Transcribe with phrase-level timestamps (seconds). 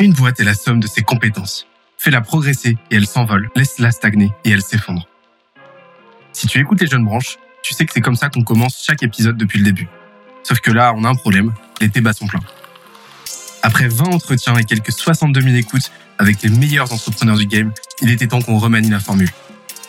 [0.00, 1.66] Une boîte est la somme de ses compétences.
[1.98, 3.50] Fais-la progresser et elle s'envole.
[3.54, 5.06] Laisse-la stagner et elle s'effondre.
[6.32, 9.02] Si tu écoutes les jeunes branches, tu sais que c'est comme ça qu'on commence chaque
[9.04, 9.88] épisode depuis le début.
[10.42, 11.54] Sauf que là, on a un problème.
[11.80, 12.40] Les débats sont pleins.
[13.62, 17.72] Après 20 entretiens et quelques 62 000 écoutes avec les meilleurs entrepreneurs du game,
[18.02, 19.30] il était temps qu'on remanie la formule.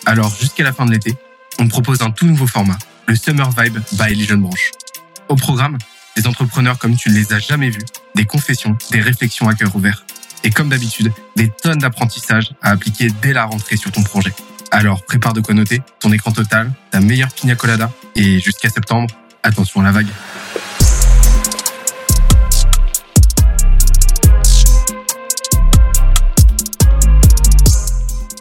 [0.05, 1.15] Alors, jusqu'à la fin de l'été,
[1.59, 2.77] on propose un tout nouveau format,
[3.07, 4.71] le Summer Vibe by les jeunes branches.
[5.29, 5.77] Au programme,
[6.15, 7.83] des entrepreneurs comme tu ne les as jamais vus,
[8.15, 10.05] des confessions, des réflexions à cœur ouvert.
[10.43, 14.33] Et comme d'habitude, des tonnes d'apprentissages à appliquer dès la rentrée sur ton projet.
[14.71, 19.13] Alors prépare de quoi noter, ton écran total, ta meilleure pina colada, et jusqu'à septembre,
[19.43, 20.07] attention à la vague.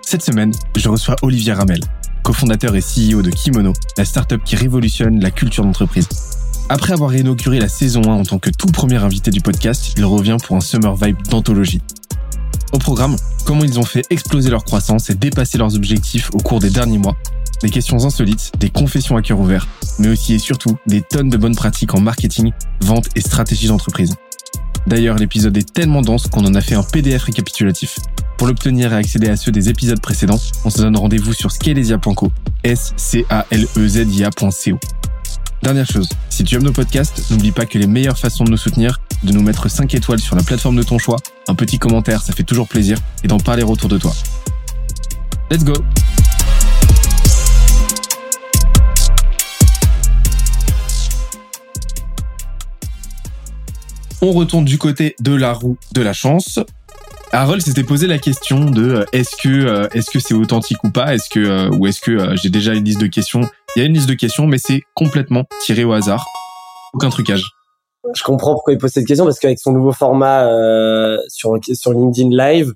[0.02, 1.80] Cette semaine, je reçois Olivier Ramel,
[2.23, 6.09] cofondateur et CEO de Kimono, la startup qui révolutionne la culture d'entreprise.
[6.70, 10.04] Après avoir inauguré la saison 1 en tant que tout premier invité du podcast, il
[10.04, 11.82] revient pour un Summer Vibe d'anthologie.
[12.73, 16.60] Au programme, comment ils ont fait exploser leur croissance et dépasser leurs objectifs au cours
[16.60, 17.16] des derniers mois.
[17.62, 21.37] Des questions insolites, des confessions à cœur ouvert, mais aussi et surtout des tonnes de
[21.37, 24.15] bonnes pratiques en marketing, vente et stratégie d'entreprise.
[24.87, 27.98] D'ailleurs, l'épisode est tellement dense qu'on en a fait un PDF récapitulatif.
[28.38, 32.32] Pour l'obtenir et accéder à ceux des épisodes précédents, on se donne rendez-vous sur scalezia.co,
[32.65, 32.95] s
[35.65, 38.59] Dernière chose, si tu aimes nos podcasts, n'oublie pas que les meilleures façons de nous
[38.59, 41.16] soutenir, de nous mettre 5 étoiles sur la plateforme de ton choix,
[41.48, 44.12] un petit commentaire, ça fait toujours plaisir, et d'en parler autour de toi.
[45.51, 45.73] Let's go
[54.20, 56.59] On retourne du côté de la roue de la chance.
[57.32, 60.90] Harold s'était posé la question de euh, est-ce que euh, est-ce que c'est authentique ou
[60.90, 61.15] pas?
[61.37, 64.08] Euh, ou est-ce que j'ai déjà une liste de questions Il y a une liste
[64.08, 66.25] de questions, mais c'est complètement tiré au hasard,
[66.92, 67.44] aucun trucage.
[68.14, 70.47] Je comprends pourquoi il pose cette question parce qu'avec son nouveau format
[71.28, 72.72] sur sur LinkedIn Live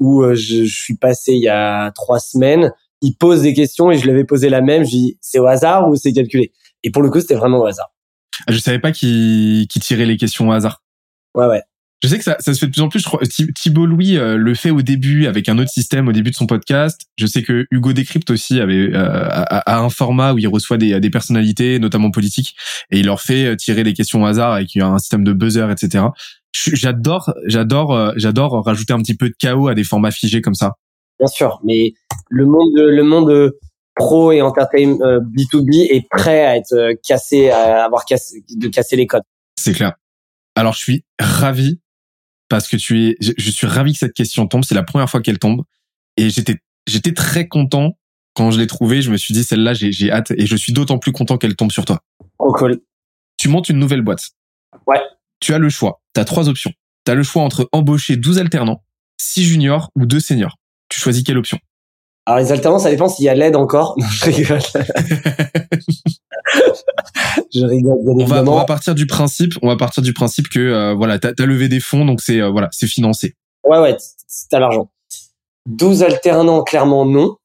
[0.00, 3.98] où je, je, suis passé il y a trois semaines, il pose des questions et
[3.98, 4.84] je lui avais posé la même.
[4.84, 6.52] Je dis c'est au hasard ou c'est calculé?
[6.82, 7.92] Et pour le coup, c'était vraiment au hasard.
[8.48, 10.82] Je savais pas qui qui tirait les questions au hasard.
[11.34, 11.62] Ouais ouais.
[12.02, 12.98] Je sais que ça, ça se fait de plus en plus.
[12.98, 13.20] Je crois,
[13.54, 16.46] Thibault Louis euh, le fait au début avec un autre système au début de son
[16.46, 17.02] podcast.
[17.16, 20.98] Je sais que Hugo Décrypte aussi avait euh, a, un format où il reçoit des,
[20.98, 22.56] des personnalités, notamment politiques,
[22.90, 25.70] et il leur fait euh, tirer des questions au hasard avec un système de buzzer,
[25.70, 26.06] etc.
[26.52, 30.54] J'adore, j'adore, euh, j'adore rajouter un petit peu de chaos à des formats figés comme
[30.54, 30.72] ça.
[31.20, 31.92] Bien sûr, mais
[32.30, 33.52] le monde, le monde
[33.94, 39.06] pro et entertainment B2B est prêt à être cassé, à avoir cassé, de casser les
[39.06, 39.22] codes.
[39.56, 39.92] C'est clair.
[40.56, 41.80] Alors je suis ravi
[42.52, 44.62] parce que tu es, je, suis ravi que cette question tombe.
[44.62, 45.62] C'est la première fois qu'elle tombe
[46.18, 47.96] et j'étais, j'étais très content
[48.34, 49.00] quand je l'ai trouvée.
[49.00, 51.56] Je me suis dit celle-là, j'ai, j'ai hâte et je suis d'autant plus content qu'elle
[51.56, 52.02] tombe sur toi.
[52.38, 52.82] Oh cool.
[53.38, 54.32] Tu montes une nouvelle boîte.
[54.86, 55.00] Ouais.
[55.40, 56.02] Tu as le choix.
[56.14, 56.74] Tu as trois options.
[57.06, 58.84] Tu as le choix entre embaucher 12 alternants,
[59.16, 60.58] 6 juniors ou 2 seniors.
[60.90, 61.58] Tu choisis quelle option?
[62.24, 63.96] Alors les alternants, ça dépend s'il y a l'aide encore.
[63.98, 64.60] Non, je rigole.
[67.54, 67.98] je rigole.
[68.06, 71.18] on va, on va partir du principe, on va partir du principe que euh, voilà,
[71.18, 73.34] t'as as levé des fonds, donc c'est euh, voilà, c'est financé.
[73.64, 73.96] Ouais ouais,
[74.50, 74.90] t'as l'argent.
[75.66, 77.36] 12 alternants, clairement non,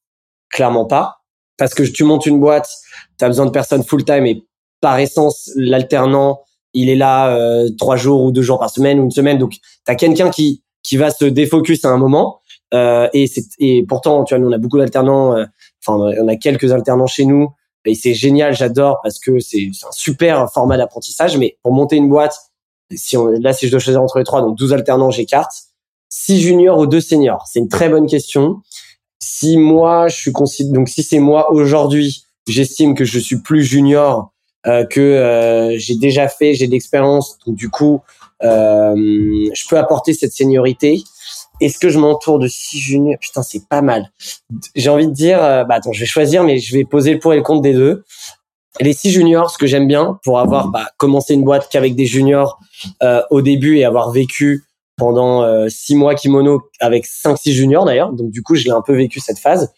[0.50, 1.22] clairement pas,
[1.58, 2.70] parce que tu montes une boîte,
[3.18, 4.44] t'as besoin de personnes full time et
[4.82, 6.42] par essence l'alternant,
[6.74, 9.56] il est là euh, trois jours ou deux jours par semaine ou une semaine, donc
[9.86, 12.42] t'as quelqu'un qui qui va se défocus à un moment
[12.74, 13.26] euh, et,
[13.60, 15.36] et pourtant, tu vois, nous on a beaucoup d'alternants.
[15.36, 15.46] Euh,
[15.86, 17.50] enfin, on a quelques alternants chez nous.
[17.86, 21.38] Et c'est génial, j'adore parce que c'est un super format d'apprentissage.
[21.38, 22.36] Mais pour monter une boîte,
[22.94, 25.52] si on, là, si je dois choisir entre les trois, donc 12 alternants, j'écarte.
[26.10, 28.62] 6 juniors ou 2 seniors C'est une très bonne question.
[29.20, 30.32] Si moi, je suis
[30.72, 34.32] donc si c'est moi aujourd'hui, j'estime que je suis plus junior,
[34.66, 38.02] euh, que euh, j'ai déjà fait, j'ai de l'expérience, donc du coup,
[38.44, 41.04] euh, je peux apporter cette seniorité.
[41.60, 43.18] Est-ce que je m'entoure de six juniors?
[43.20, 44.12] Putain, c'est pas mal.
[44.76, 47.20] J'ai envie de dire, euh, bah attends, je vais choisir, mais je vais poser le
[47.20, 48.04] pour et le contre des deux.
[48.80, 52.06] Les six juniors, ce que j'aime bien, pour avoir bah, commencé une boîte qu'avec des
[52.06, 52.60] juniors
[53.02, 54.66] euh, au début et avoir vécu
[54.98, 58.14] pendant euh, six mois kimono avec cinq, six juniors d'ailleurs.
[58.14, 59.74] Donc du coup, je l'ai un peu vécu cette phase.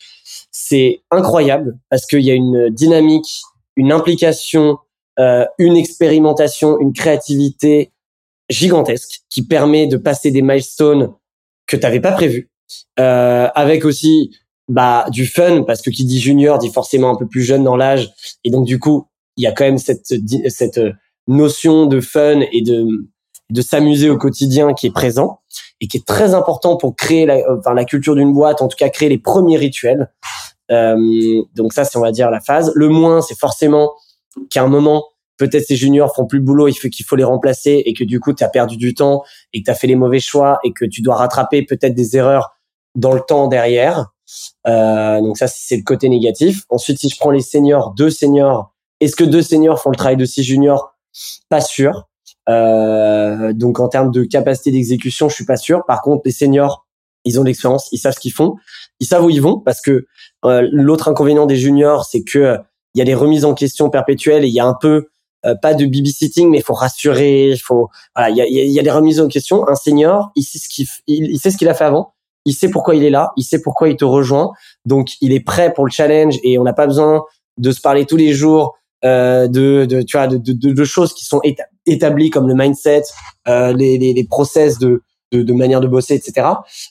[0.52, 3.42] C'est incroyable parce qu'il y a une dynamique,
[3.76, 4.80] une implication,
[5.20, 7.92] euh, une expérimentation, une créativité
[8.50, 11.14] gigantesque qui permet de passer des milestones
[11.70, 12.50] que tu n'avais pas prévu.
[13.00, 14.32] Euh, avec aussi
[14.68, 17.76] bah du fun parce que qui dit junior dit forcément un peu plus jeune dans
[17.76, 18.12] l'âge
[18.44, 19.08] et donc du coup
[19.38, 20.14] il y a quand même cette
[20.50, 20.80] cette
[21.28, 22.86] notion de fun et de
[23.50, 25.40] de s'amuser au quotidien qui est présent
[25.82, 28.78] et qui est très important pour créer la, enfin, la culture d'une boîte, en tout
[28.78, 30.12] cas créer les premiers rituels.
[30.72, 32.72] Euh, donc ça, c'est on va dire la phase.
[32.76, 33.92] Le moins, c'est forcément
[34.52, 35.06] qu'à un moment,
[35.40, 38.04] peut-être ces juniors font plus le boulot, il faut qu'il faut les remplacer et que
[38.04, 40.60] du coup tu as perdu du temps et que tu as fait les mauvais choix
[40.64, 42.52] et que tu dois rattraper peut-être des erreurs
[42.94, 44.12] dans le temps derrière.
[44.68, 46.64] Euh, donc ça c'est le côté négatif.
[46.70, 50.18] Ensuite si je prends les seniors, deux seniors, est-ce que deux seniors font le travail
[50.18, 50.94] de six juniors?
[51.48, 52.08] Pas sûr.
[52.50, 55.84] Euh, donc en termes de capacité d'exécution, je suis pas sûr.
[55.88, 56.86] Par contre les seniors,
[57.24, 58.56] ils ont l'expérience, ils savent ce qu'ils font,
[59.00, 60.06] ils savent où ils vont parce que
[60.46, 62.58] euh, l'autre inconvénient des juniors c'est que
[62.96, 65.08] il y a des remises en question perpétuelles et il y a un peu
[65.46, 68.80] euh, pas de babysitting, mais il faut rassurer, il faut, voilà, il y a, y
[68.80, 69.68] a, des remises en question.
[69.70, 72.14] Un senior, il sait ce qu'il, il, sait ce qu'il a fait avant,
[72.46, 74.52] il sait pourquoi il est là, il sait pourquoi il te rejoint,
[74.86, 77.24] donc il est prêt pour le challenge et on n'a pas besoin
[77.58, 78.76] de se parler tous les jours
[79.06, 81.40] euh, de, de, tu vois, de, de, de, choses qui sont
[81.86, 83.04] établies comme le mindset,
[83.48, 86.48] euh, les, les, les, process de, de, de, manière de bosser, etc.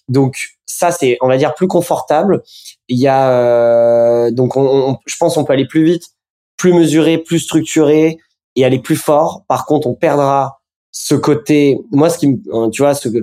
[0.09, 2.43] Donc ça, c'est, on va dire, plus confortable.
[2.89, 6.05] Il y a euh, donc, on, je pense, on peut aller plus vite,
[6.57, 8.19] plus mesuré, plus structuré
[8.59, 9.45] et aller plus fort.
[9.49, 10.59] Par contre, on perdra
[10.91, 11.79] ce côté.
[11.93, 13.19] Moi, ce qui, euh, tu vois, ce que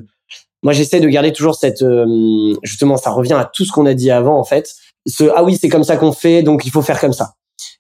[0.64, 3.94] moi j'essaie de garder toujours cette, euh, justement, ça revient à tout ce qu'on a
[3.94, 4.74] dit avant en fait.
[5.06, 7.34] Ce ah oui, c'est comme ça qu'on fait, donc il faut faire comme ça.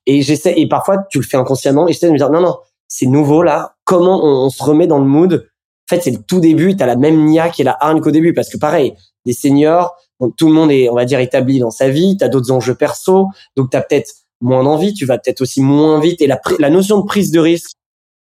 [0.06, 2.58] Et j'essaie et parfois tu le fais inconsciemment et j'essaie de me dire non non,
[2.88, 3.76] c'est nouveau là.
[3.86, 5.48] Comment on, se remet dans le mood?
[5.90, 6.76] En fait, c'est le tout début.
[6.76, 8.94] T'as la même nia qui est la hargne qu'au début parce que pareil,
[9.26, 12.18] des seniors, donc tout le monde est, on va dire, établi dans sa vie.
[12.18, 14.12] T'as d'autres enjeux perso, donc t'as peut-être
[14.42, 17.40] moins d'envie, tu vas peut-être aussi moins vite et la, la notion de prise de
[17.40, 17.72] risque,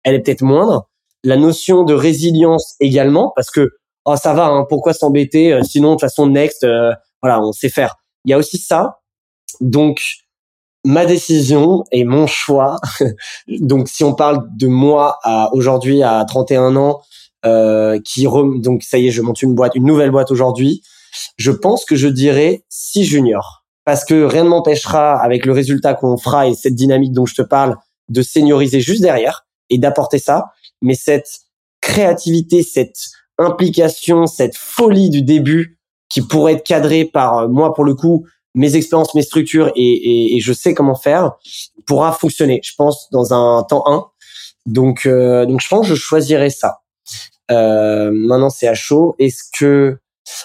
[0.03, 0.87] elle est peut-être moindre.
[1.23, 3.71] La notion de résilience également, parce que
[4.05, 6.91] oh ça va, hein, pourquoi s'embêter euh, Sinon de toute façon next, euh,
[7.21, 7.95] voilà, on sait faire.
[8.23, 8.99] Il y a aussi ça.
[9.61, 10.01] Donc
[10.83, 12.77] ma décision et mon choix.
[13.47, 17.01] donc si on parle de moi à aujourd'hui à 31 ans,
[17.45, 20.81] euh, qui donc ça y est, je monte une boîte, une nouvelle boîte aujourd'hui.
[21.37, 25.93] Je pense que je dirais si junior parce que rien ne m'empêchera, avec le résultat
[25.93, 27.77] qu'on fera et cette dynamique dont je te parle,
[28.09, 30.45] de senioriser juste derrière et d'apporter ça.
[30.81, 31.29] Mais cette
[31.81, 32.97] créativité, cette
[33.37, 35.79] implication, cette folie du début
[36.09, 40.35] qui pourrait être cadrée par euh, moi pour le coup, mes expériences, mes structures et,
[40.35, 41.33] et, je sais comment faire,
[41.85, 42.61] pourra fonctionner.
[42.63, 44.05] Je pense dans un temps 1.
[44.65, 46.79] Donc, euh, donc je pense que je choisirais ça.
[47.51, 49.15] Euh, maintenant, c'est à chaud.
[49.19, 49.97] Est-ce que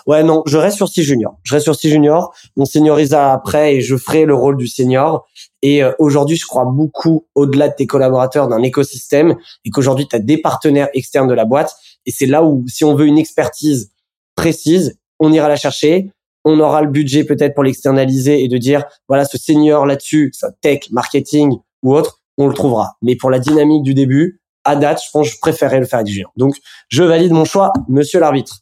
[0.07, 1.39] Ouais, non, je reste sur 6 juniors.
[1.43, 2.35] Je reste sur 6 juniors.
[2.57, 5.27] On seniorisera après et je ferai le rôle du senior.
[5.63, 10.17] Et euh, aujourd'hui, je crois beaucoup au-delà de tes collaborateurs d'un écosystème et qu'aujourd'hui, tu
[10.17, 11.75] as des partenaires externes de la boîte.
[12.07, 13.91] Et c'est là où, si on veut une expertise
[14.35, 16.11] précise, on ira la chercher.
[16.45, 20.91] On aura le budget peut-être pour l'externaliser et de dire, voilà, ce senior là-dessus, tech,
[20.91, 22.97] marketing ou autre, on le trouvera.
[23.03, 26.03] Mais pour la dynamique du début, à date, je pense que je préférerais le faire
[26.03, 26.33] du junior.
[26.37, 26.55] Donc,
[26.89, 28.61] je valide mon choix, monsieur l'arbitre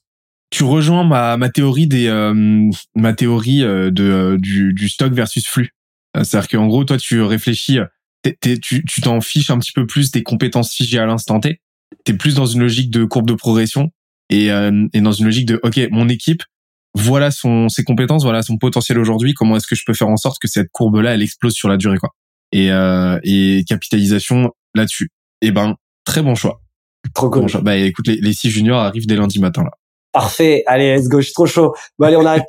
[0.51, 5.13] tu rejoins ma, ma théorie des euh, ma théorie euh, de euh, du, du stock
[5.13, 5.71] versus flux.
[6.15, 7.79] C'est-à-dire qu'en gros, toi, tu réfléchis,
[8.43, 11.61] tu tu t'en fiches un petit peu plus des compétences figées à l'instant T.
[12.05, 13.91] T'es plus dans une logique de courbe de progression
[14.31, 16.43] et, et dans une logique de ok, mon équipe,
[16.95, 19.35] voilà son ses compétences, voilà son potentiel aujourd'hui.
[19.35, 21.77] Comment est-ce que je peux faire en sorte que cette courbe-là, elle explose sur la
[21.77, 22.11] durée, quoi.
[22.51, 22.71] Et
[23.23, 25.11] et capitalisation là-dessus.
[25.43, 26.63] Eh ben, très bon choix.
[27.15, 27.47] Trop cool.
[27.63, 29.71] Bah écoute, les, les six juniors arrivent dès lundi matin là.
[30.13, 30.63] Parfait.
[30.67, 31.21] Allez, let's go.
[31.21, 31.75] Je suis trop chaud.
[31.99, 32.47] Bon, allez, on arrête.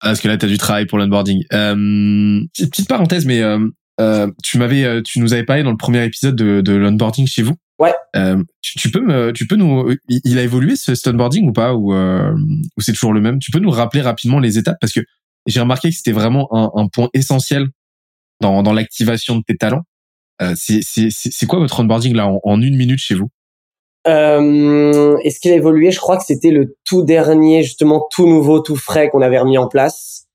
[0.00, 1.44] Ah, parce que là, tu as du travail pour l'onboarding.
[1.52, 3.58] Euh, petite parenthèse, mais euh,
[4.00, 7.26] euh, tu m'avais, euh, tu nous avais parlé dans le premier épisode de, de l'onboarding
[7.26, 7.54] chez vous.
[7.78, 7.94] Ouais.
[8.16, 11.52] Euh, tu, tu, peux me, tu peux nous, il a évolué ce, ce onboarding ou
[11.52, 12.32] pas, ou, euh,
[12.76, 13.38] ou c'est toujours le même?
[13.38, 14.78] Tu peux nous rappeler rapidement les étapes?
[14.80, 15.00] Parce que
[15.46, 17.66] j'ai remarqué que c'était vraiment un, un, point essentiel
[18.40, 19.82] dans, dans l'activation de tes talents.
[20.56, 23.28] c'est, c'est, c'est quoi votre onboarding là en, en une minute chez vous?
[24.06, 25.90] Euh, Est-ce qu'il a évolué?
[25.90, 29.58] Je crois que c'était le tout dernier, justement tout nouveau, tout frais qu'on avait remis
[29.58, 30.26] en place.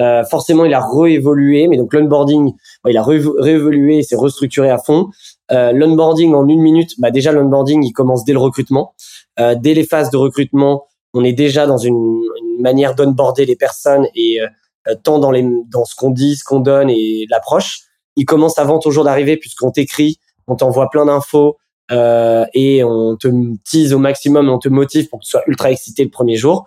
[0.00, 2.52] Euh, forcément, il a réévolué, mais donc l'onboarding,
[2.88, 5.10] il a réévolué et s'est restructuré à fond.
[5.52, 8.94] Euh, l'onboarding en une minute, bah déjà l'onboarding, il commence dès le recrutement.
[9.38, 13.56] Euh, dès les phases de recrutement, on est déjà dans une, une manière d'onboarder les
[13.56, 17.80] personnes et euh, tant dans, les, dans ce qu'on dit, ce qu'on donne et l'approche.
[18.16, 21.58] Il commence avant ton jour d'arrivée puisqu'on t'écrit, on t'envoie plein d'infos,
[21.90, 23.28] euh, et on te
[23.68, 26.66] tease au maximum, on te motive pour que tu sois ultra excité le premier jour.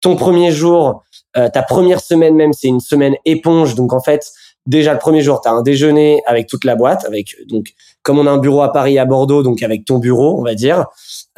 [0.00, 1.02] Ton premier jour,
[1.36, 3.74] euh, ta première semaine même, c'est une semaine éponge.
[3.74, 4.30] Donc en fait,
[4.66, 8.18] déjà le premier jour, tu as un déjeuner avec toute la boîte, avec donc comme
[8.18, 10.86] on a un bureau à Paris, à Bordeaux, donc avec ton bureau, on va dire.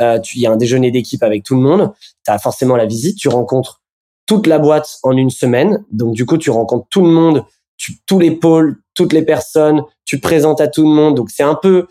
[0.01, 1.93] Euh, il y a un déjeuner d'équipe avec tout le monde.
[2.25, 3.17] Tu as forcément la visite.
[3.17, 3.81] Tu rencontres
[4.27, 5.85] toute la boîte en une semaine.
[5.91, 7.45] Donc du coup, tu rencontres tout le monde,
[7.79, 9.83] tu, tous les pôles, toutes les personnes.
[10.05, 11.15] Tu te présentes à tout le monde.
[11.15, 11.87] Donc c'est un peu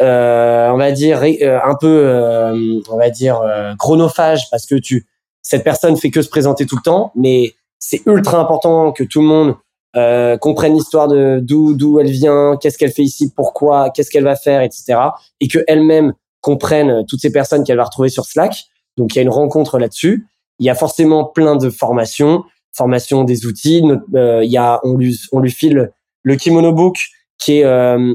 [0.00, 3.42] on va dire euh, un peu, euh, on va dire
[3.78, 5.06] chronophage parce que tu
[5.42, 9.20] cette personne fait que se présenter tout le temps, mais c'est ultra important que tout
[9.20, 9.56] le monde
[9.96, 14.24] euh, comprennent l'histoire de d'où d'où elle vient, qu'est-ce qu'elle fait ici, pourquoi, qu'est-ce qu'elle
[14.24, 14.98] va faire, etc.
[15.40, 18.64] Et que elle-même comprennent toutes ces personnes qu'elle va retrouver sur Slack.
[18.96, 20.26] Donc il y a une rencontre là-dessus.
[20.58, 23.82] Il y a forcément plein de formations, formation des outils.
[24.14, 25.90] Euh, il y a on lui on lui file
[26.22, 26.98] le Kimono Book
[27.38, 28.14] qui est euh,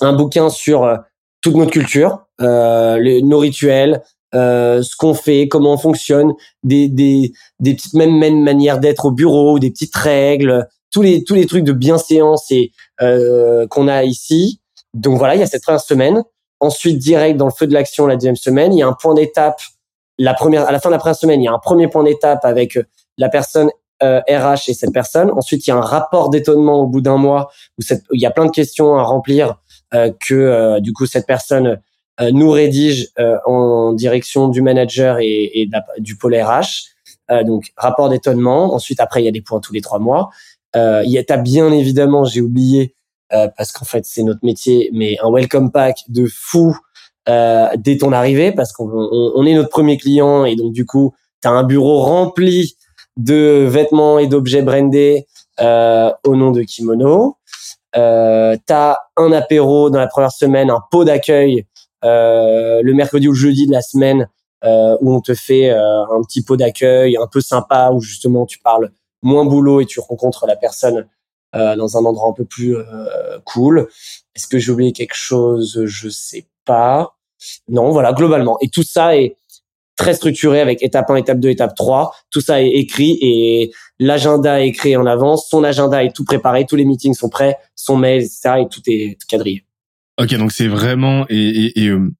[0.00, 0.96] un bouquin sur euh,
[1.46, 4.02] toute notre culture, les, nos rituels,
[4.34, 6.34] euh, ce qu'on fait, comment on fonctionne,
[6.64, 11.22] des, des, des petites mêmes, mêmes manières d'être au bureau, des petites règles, tous les
[11.22, 14.60] tous les trucs de bienséance et euh, qu'on a ici.
[14.92, 16.24] Donc voilà, il y a cette première semaine.
[16.58, 19.14] Ensuite, direct dans le feu de l'action la deuxième semaine, il y a un point
[19.14, 19.60] d'étape.
[20.18, 22.02] La première, à la fin de la première semaine, il y a un premier point
[22.02, 22.76] d'étape avec
[23.18, 23.70] la personne
[24.02, 25.30] euh, RH et cette personne.
[25.30, 28.30] Ensuite, il y a un rapport d'étonnement au bout d'un mois où, il y a
[28.30, 29.52] plein de questions à remplir euh,
[29.92, 31.80] que euh, du coup cette personne
[32.20, 36.88] euh, nous rédige euh, en direction du manager et, et du pôle RH.
[37.44, 38.74] donc rapport d'étonnement.
[38.74, 40.30] Ensuite, après, il y a des points tous les trois mois.
[40.74, 42.94] il y a bien évidemment, j'ai oublié
[43.30, 46.76] parce qu'en fait c'est notre métier, mais un welcome pack de fou
[47.26, 51.12] dès ton arrivée parce qu'on on, est notre premier client et donc du coup
[51.42, 52.76] tu as un bureau rempli
[53.16, 55.26] de vêtements et d'objets brandés
[55.60, 57.36] euh, au nom de Kimono.
[57.94, 61.66] Euh, t'as un apéro dans la première semaine, un pot d'accueil
[62.04, 64.28] euh, le mercredi ou jeudi de la semaine
[64.64, 68.46] euh, où on te fait euh, un petit pot d'accueil un peu sympa où justement
[68.46, 68.90] tu parles
[69.22, 71.06] moins boulot et tu rencontres la personne
[71.54, 72.76] euh, dans un endroit un peu plus
[73.44, 73.88] cool.
[74.34, 75.82] Est-ce que j'ai oublié quelque chose?
[75.84, 77.16] Je sais pas.
[77.68, 78.58] Non, voilà, globalement.
[78.60, 79.36] Et tout ça est
[79.96, 82.14] très structuré avec étape 1, étape 2, étape 3.
[82.30, 85.48] Tout ça est écrit et l'agenda est créé en avance.
[85.50, 88.60] Son agenda est tout préparé, tous les meetings sont prêts, son mail, etc.
[88.60, 89.64] Et tout est quadrillé.
[90.20, 92.10] Ok, donc c'est vraiment et, et, euh,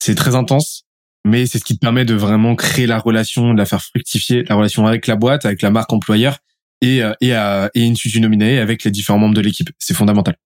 [0.00, 0.84] c'est très intense,
[1.24, 4.44] mais c'est ce qui te permet de vraiment créer la relation, de la faire fructifier,
[4.48, 6.38] la relation avec la boîte, avec la marque employeur
[6.80, 9.70] et euh, et, à, et une nominée avec les différents membres de l'équipe.
[9.78, 10.36] C'est fondamental.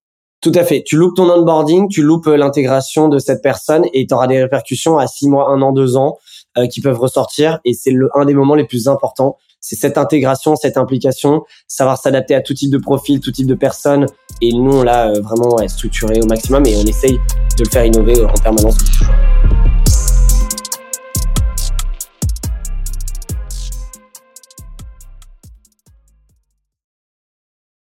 [0.43, 0.83] Tout à fait.
[0.83, 4.43] Tu loupes ton onboarding, tu loupes euh, l'intégration de cette personne et tu auras des
[4.43, 6.19] répercussions à six mois, un an, deux ans
[6.59, 7.61] euh, qui peuvent ressortir.
[7.65, 9.37] Et c'est un des moments les plus importants.
[9.61, 13.55] C'est cette intégration, cette implication, savoir s'adapter à tout type de profil, tout type de
[13.55, 14.07] personnes.
[14.41, 17.15] Et nous, on l'a euh, vraiment structuré au maximum et on essaye
[17.59, 18.79] de le faire innover en permanence.